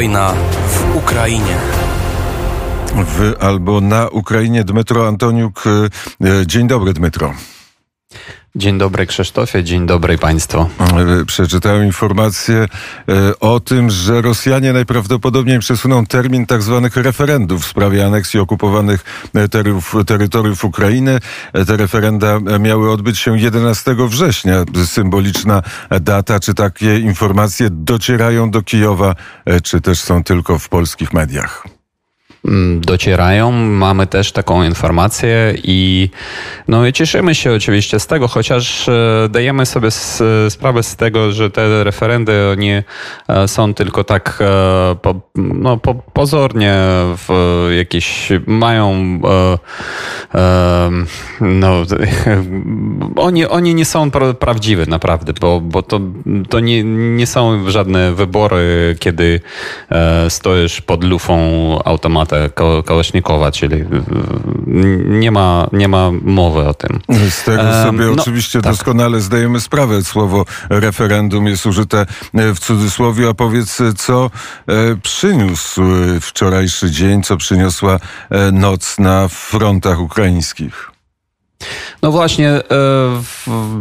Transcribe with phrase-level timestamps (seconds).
[0.00, 0.34] Wojna
[0.68, 1.56] w Ukrainie.
[2.94, 5.64] W albo na Ukrainie Dmytro Antoniuk.
[5.66, 5.90] E,
[6.46, 7.34] dzień dobry, Dmytro.
[8.56, 10.58] Dzień dobry Krzysztofie, dzień dobry Państwu.
[10.60, 12.68] E, przeczytałem informację e,
[13.40, 19.94] o tym, że Rosjanie najprawdopodobniej przesuną termin tak zwanych referendów w sprawie aneksji okupowanych terytoriów,
[20.06, 21.18] terytoriów Ukrainy.
[21.66, 24.64] Te referenda miały odbyć się 11 września.
[24.86, 25.62] Symboliczna
[26.00, 26.40] data.
[26.40, 29.14] Czy takie informacje docierają do Kijowa,
[29.62, 31.69] czy też są tylko w polskich mediach?
[32.44, 33.52] Mm, docierają.
[33.52, 36.10] Mamy też taką informację i,
[36.68, 39.88] no i cieszymy się oczywiście z tego, chociaż e, dajemy sobie
[40.48, 42.84] sprawę z tego, że te referendy nie
[43.46, 46.74] są tylko tak e, no, po, pozornie
[47.16, 47.28] w
[47.76, 49.20] jakieś mają
[50.34, 50.90] e,
[51.40, 51.82] no,
[53.16, 56.00] oni, oni nie są prawdziwe naprawdę, bo, bo to,
[56.48, 56.84] to nie,
[57.16, 59.40] nie są żadne wybory, kiedy
[60.28, 61.38] stoisz pod lufą
[61.84, 63.86] automatu Ko Kołosznikowa, czyli y,
[65.06, 67.00] nie ma, nie ma mowy o tym.
[67.30, 68.72] Z tego sobie no, oczywiście tak.
[68.72, 70.04] doskonale zdajemy sprawę.
[70.04, 74.30] Słowo referendum jest użyte e, w cudzysłowie, a powiedz, co
[74.66, 75.82] e, przyniósł
[76.20, 77.98] wczorajszy dzień, co przyniosła
[78.30, 80.90] e, noc na frontach ukraińskich?
[82.02, 82.62] No właśnie, e,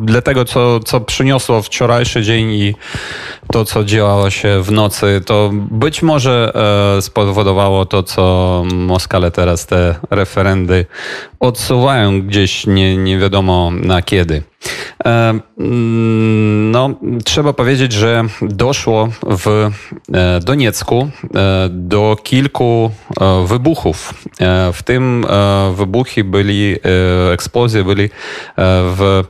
[0.00, 2.74] dlatego co, co przyniosło wczorajszy dzień i
[3.54, 6.52] to, co działo się w nocy, to być może
[6.98, 10.86] e, spowodowało to, co Moskale teraz te referendy
[11.40, 14.42] odsuwają gdzieś nie, nie wiadomo na kiedy.
[15.04, 16.90] E, mm, no,
[17.24, 19.70] trzeba powiedzieć, że doszło w
[20.14, 21.10] e, Doniecku
[21.70, 22.90] do kilku
[23.46, 24.14] wybuchów.
[24.72, 25.26] W tym
[25.74, 26.76] wybuchy byli,
[27.32, 28.10] eksplozje byli
[28.96, 29.24] w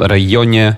[0.00, 0.76] rejonie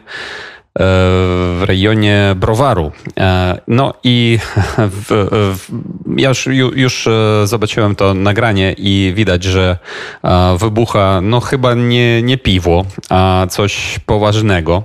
[0.79, 2.93] w rejonie Browaru.
[3.19, 4.39] E, no i
[4.79, 5.69] w, w,
[6.17, 9.79] ja już, już e, zobaczyłem to nagranie i widać, że
[10.25, 14.83] e, wybucha no chyba nie, nie piwo, a coś poważnego.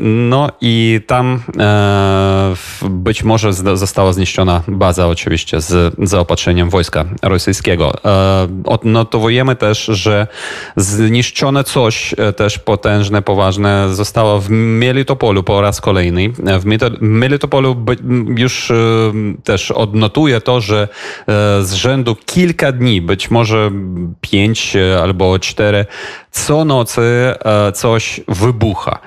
[0.00, 1.42] No i tam
[2.90, 7.92] być może została zniszczona baza oczywiście z zaopatrzeniem wojska rosyjskiego.
[8.64, 10.26] Odnotowujemy też, że
[10.76, 14.50] zniszczone coś też potężne, poważne zostało w
[14.80, 16.28] Melitopolu po raz kolejny.
[16.60, 16.64] W
[17.00, 17.76] Melitopolu
[18.36, 18.74] już e,
[19.44, 20.88] też odnotuję to, że
[21.28, 23.70] e, z rzędu kilka dni, być może
[24.20, 25.86] pięć albo cztery,
[26.30, 27.34] co nocy
[27.74, 28.98] coś wybucha.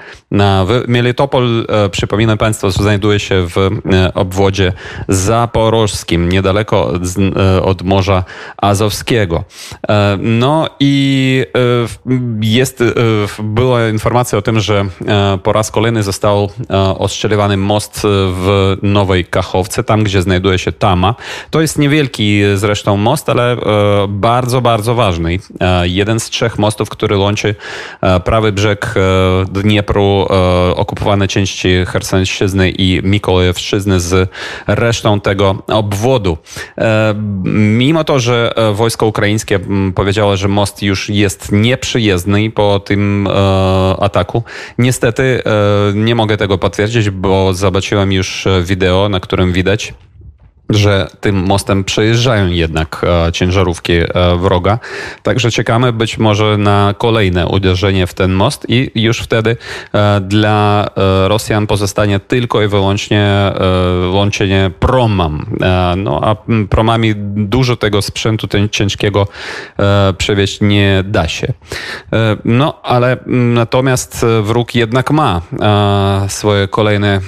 [0.88, 3.70] Melitopol, przypominam Państwu, znajduje się w
[4.14, 4.74] obwodzie
[5.08, 6.94] zaporożskim, niedaleko
[7.62, 8.24] od Morza
[8.58, 9.44] Azowskiego.
[10.20, 11.46] No i
[12.42, 12.84] jest,
[13.44, 14.86] była informacja o tym, że
[15.44, 16.50] po raz kolejny został
[16.98, 21.16] ostrzelowany most w Nowej Kachowce, tam gdzie znajduje się Tama.
[21.50, 23.58] To jest niewielki zresztą most, ale
[24.08, 25.40] bardzo, bardzo ważny.
[25.84, 27.56] Jeden z trzech mostów, który łączy
[28.24, 28.96] prawy brzeg
[29.52, 30.23] Dniepru,
[30.76, 34.30] okupowane części Chersonszczyzny i Mikołajewszczyzny z
[34.68, 36.38] resztą tego obwodu.
[37.44, 39.60] Mimo to, że wojsko ukraińskie
[39.96, 43.28] powiedziało, że most już jest nieprzyjezdny po tym
[44.00, 44.44] ataku,
[44.78, 45.42] niestety
[45.94, 49.94] nie mogę tego potwierdzić, bo zobaczyłem już wideo, na którym widać
[50.70, 54.08] że tym mostem przejeżdżają jednak e, ciężarówki e,
[54.38, 54.80] wroga.
[55.24, 59.58] Także czekamy być może na kolejne uderzenie w ten most i już wtedy
[59.94, 60.90] e, dla
[61.28, 63.52] Rosjan pozostanie tylko i wyłącznie
[64.12, 65.46] łączenie promam.
[65.98, 66.36] No a
[66.70, 69.28] promami dużo tego sprzętu ten ciężkiego
[70.18, 71.54] przewieźć nie da się.
[72.46, 75.42] No ale natomiast wróg jednak ma
[76.28, 77.20] swoje kolejne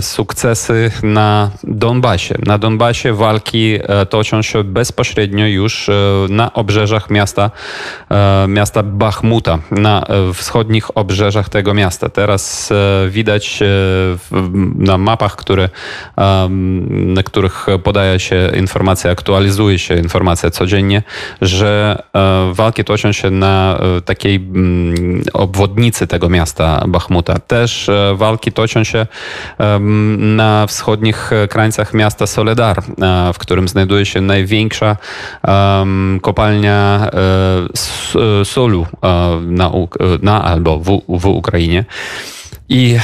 [0.00, 2.34] sukcesy na Donbasie.
[2.46, 5.92] Na Donbasie Donbasie walki e, toczą się bezpośrednio już e,
[6.28, 7.50] na obrzeżach miasta,
[8.10, 12.08] e, miasta Bachmuta, na wschodnich obrzeżach tego miasta.
[12.08, 12.72] Teraz
[13.08, 13.60] widać
[14.74, 15.68] na mapach, które,
[16.88, 21.02] na których podaje się informacja, aktualizuje się informacja codziennie,
[21.40, 22.02] że
[22.52, 27.38] walki toczą się na takiej mm, obwodnicy tego miasta Bachmuta.
[27.38, 29.06] Też walki toczą się
[30.18, 34.96] na wschodnich krańcach miasta Soledad E, w którym znajduje się największa
[36.22, 39.70] kopalnia e, solu e, na,
[40.22, 41.84] na albo w, w Ukrainie.
[42.70, 42.98] I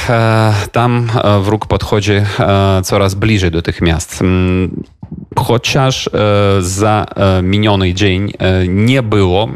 [0.71, 1.07] tam
[1.41, 2.13] wróg podchodzi
[2.83, 4.23] coraz bliżej do tych miast.
[5.39, 6.09] Chociaż
[6.59, 7.05] za
[7.43, 8.33] miniony dzień
[8.67, 9.47] nie było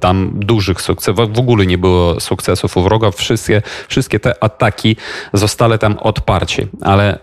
[0.00, 3.10] tam dużych sukcesów, w ogóle nie było sukcesów u wroga.
[3.10, 4.96] Wszystkie, wszystkie te ataki
[5.32, 7.18] zostały tam odparci, ale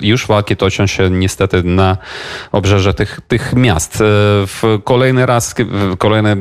[0.00, 1.96] już walki toczą się niestety na
[2.52, 4.02] obrzeże tych, tych miast.
[4.84, 5.54] Kolejny raz,
[5.98, 6.36] kolejne,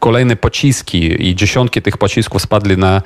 [0.00, 3.02] kolejne pociski i dziesiątki tych pocisków spadli na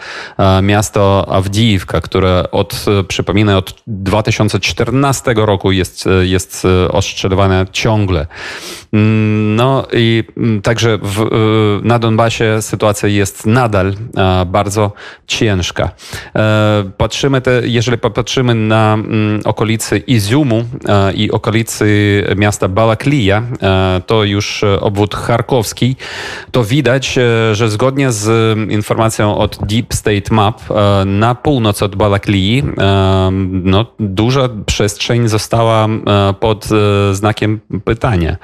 [0.63, 6.38] miasto Awdijiwka, które od, przypominam, od 2014 roku jest, jest
[6.91, 8.27] ostrzeliwane ciągle.
[9.57, 10.25] No i
[10.63, 11.27] także w,
[11.83, 13.95] na Donbasie sytuacja jest nadal
[14.47, 14.93] bardzo
[15.27, 15.91] ciężka.
[16.97, 18.99] Patrzymy te, jeżeli popatrzymy na
[19.45, 20.65] okolicy Iziumu
[21.15, 23.43] i okolicy miasta Balaklija,
[24.07, 25.97] to już obwód charkowski,
[26.51, 27.19] to widać,
[27.53, 30.61] że zgodnie z informacją od Deep State Map
[31.07, 32.63] na północ od Balaklii
[33.65, 35.89] no, duża przestrzeń została
[36.33, 36.69] pod
[37.13, 38.37] znakiem pytania,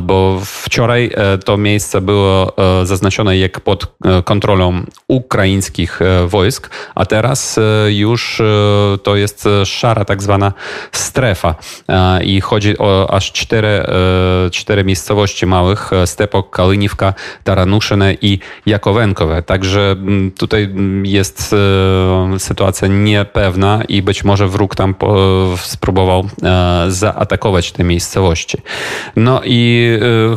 [0.00, 1.10] bo wczoraj
[1.44, 2.52] to miejsce było
[2.84, 7.58] zaznaczone jak pod kontrolą ukraińskich wojsk, a teraz
[7.88, 8.42] już
[9.02, 10.52] to jest szara tak zwana
[10.92, 11.54] strefa
[12.24, 13.84] i chodzi o aż cztery,
[14.52, 17.14] cztery miejscowości małych, Stepok, Kalyniwka,
[17.44, 19.42] Taranuszyne i Jakowenkowe.
[19.42, 19.96] Także
[20.38, 21.54] tutaj jest
[22.38, 24.94] sytuacja niepewna i być może wróg tam
[25.56, 26.28] spróbował
[26.88, 28.58] zaatakować te miejscowości.
[29.16, 29.88] No i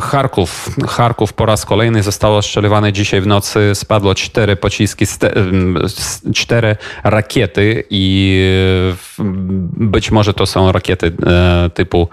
[0.02, 0.76] Charków.
[0.88, 3.70] Charków po raz kolejny został ostrzeliwany dzisiaj w nocy.
[3.74, 5.04] Spadło cztery pociski,
[6.34, 8.38] cztery rakiety i
[9.76, 11.12] być może to są rakiety
[11.74, 12.08] typu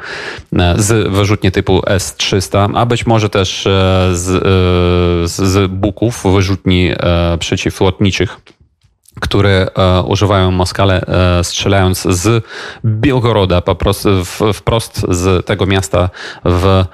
[0.75, 3.63] z wyrzutnie typu S-300, a być może też
[4.13, 4.44] z,
[5.31, 6.91] z Buków, wyrzutni
[7.39, 8.38] przeciwlotniczych
[9.21, 12.45] które e, używają Moskale e, strzelając z
[12.86, 14.10] Białgoroda, po prostu
[14.54, 16.10] wprost z tego miasta
[16.45, 16.86] w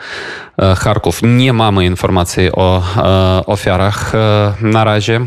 [0.77, 1.19] Charków.
[1.23, 5.21] Nie mamy informacji o e, ofiarach e, na razie,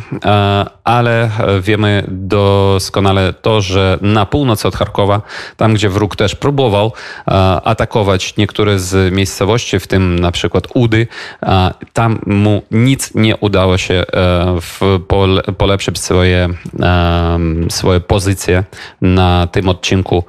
[0.85, 1.31] ale
[1.61, 5.23] wiemy doskonale to, że na północ od Charkowa,
[5.57, 6.93] tam gdzie wróg też próbował
[7.65, 11.07] atakować niektóre z miejscowości, w tym na przykład Udy,
[11.93, 14.05] tam mu nic nie udało się
[15.59, 16.49] polepszyć swoje,
[17.69, 18.65] swoje pozycje
[19.01, 20.25] na tym odcinku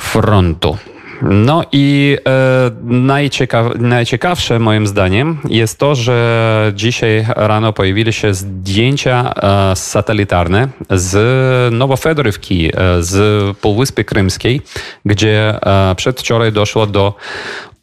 [0.00, 0.76] frontu.
[1.22, 9.34] No i e, najciekaw, najciekawsze moim zdaniem jest to, że dzisiaj rano pojawili się zdjęcia
[9.34, 14.60] e, satelitarne z Nowofedorywki, e, z Półwyspy Krymskiej,
[15.04, 15.58] gdzie
[15.90, 17.14] e, przedwczoraj doszło do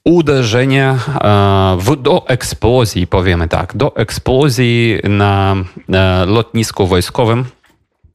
[0.04, 5.56] uderzenia e, w, do eksplozji, powiemy tak, do eksplozji na
[5.90, 7.46] e, lotnisku wojskowym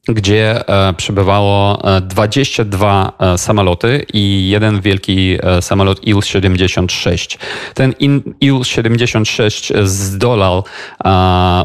[0.07, 7.37] gdzie e, przebywało 22 e, e, samoloty i jeden wielki samolot Il-76.
[7.73, 10.63] Ten Il-76 zdolał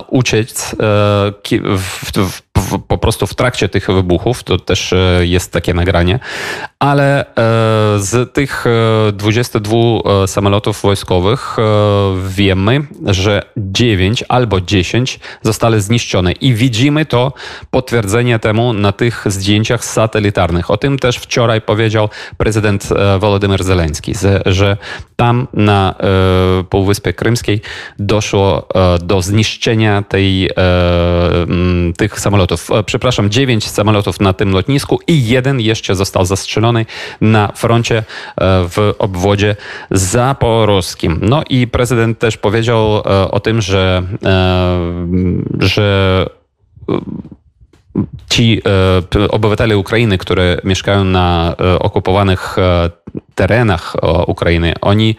[0.09, 0.77] uciec
[1.79, 2.50] w, w
[2.89, 6.19] po prostu w trakcie tych wybuchów, to też e, jest takie nagranie,
[6.79, 7.25] ale e,
[7.99, 8.65] z tych
[9.13, 11.57] 22 e, samolotów wojskowych
[12.29, 17.33] wiemy, że 9 albo 10 zostały zniszczone i widzimy to
[17.71, 20.71] potwierdzenie temu na tych zdjęciach satelitarnych.
[20.71, 24.15] O tym też wczoraj powiedział prezydent Wolodymyr Zeleński,
[24.47, 24.77] że
[25.17, 25.95] tam na
[26.71, 27.61] Półwyspie Krymskiej
[27.99, 28.69] doszło
[29.01, 30.51] do zniszczenia tej,
[31.97, 36.87] tych samolotów samolotów, e, przepraszam, dziewięć samolotów na tym lotnisku i jeden jeszcze został zastrzelony
[37.21, 38.03] na froncie e,
[38.69, 39.57] w obwodzie
[39.91, 41.19] zaporowskim.
[41.23, 44.03] No i prezydent też powiedział e, o tym, że,
[45.59, 46.27] że
[48.29, 48.63] ci
[49.31, 52.57] obywatele Ukrainy, które mieszkają na okupowanych
[53.35, 55.17] terenach Ukrainy, oni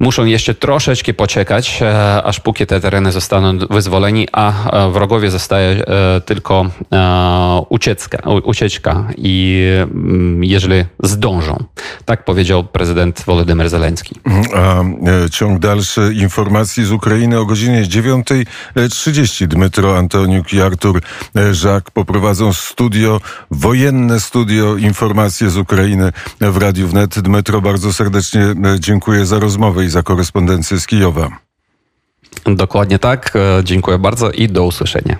[0.00, 5.86] muszą jeszcze troszeczkę poczekać, e, aż póki te tereny zostaną wyzwoleni, a e, wrogowie zostaje
[5.86, 6.66] e, tylko
[7.68, 11.64] ucieczka, ucieczka i mm, jeżeli zdążą.
[12.04, 14.20] Tak powiedział prezydent Wolodymyr Zeleński.
[14.56, 14.84] A
[15.30, 19.46] ciąg dalszy informacji z Ukrainy o godzinie 9.30.
[19.46, 21.00] Dmytro Antoniuk i Artur
[21.52, 26.88] Żak poprowadzą studio, wojenne studio, informacje z Ukrainy w Radiu.
[27.06, 31.28] Dmytro, bardzo serdecznie dziękuję za rozmowę za korespondencję z Kijowa.
[32.44, 33.32] Dokładnie tak.
[33.36, 35.16] E, dziękuję bardzo i do usłyszenia.